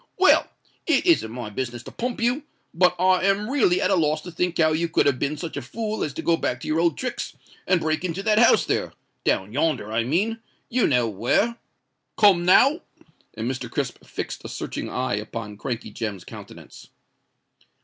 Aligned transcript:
"Well—it 0.17 1.05
isn't 1.05 1.29
my 1.31 1.51
business 1.51 1.83
to 1.83 1.91
pump 1.91 2.21
you; 2.21 2.41
but 2.73 2.95
I 2.99 3.21
am 3.25 3.51
really 3.51 3.79
at 3.79 3.91
a 3.91 3.95
loss 3.95 4.21
to 4.21 4.31
think 4.31 4.57
how 4.57 4.71
you 4.71 4.89
could 4.89 5.05
have 5.05 5.19
been 5.19 5.37
such 5.37 5.55
a 5.57 5.61
fool 5.61 6.03
as 6.03 6.11
to 6.15 6.23
go 6.23 6.35
back 6.37 6.59
to 6.61 6.67
your 6.67 6.79
old 6.79 6.97
tricks 6.97 7.35
and 7.67 7.79
break 7.79 8.03
into 8.03 8.23
that 8.23 8.39
house 8.39 8.65
there—down 8.65 9.53
yonder, 9.53 9.91
I 9.91 10.03
mean—you 10.03 10.87
know 10.87 11.07
where? 11.07 11.55
Come 12.17 12.45
now?" 12.45 12.81
And 13.35 13.47
Mr. 13.47 13.69
Crisp 13.69 14.03
fixed 14.03 14.43
a 14.43 14.49
searching 14.49 14.89
eye 14.89 15.17
upon 15.17 15.57
Crankey 15.59 15.91
Jem's 15.93 16.23
countenance. 16.23 16.87